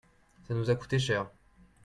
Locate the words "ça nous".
0.47-0.71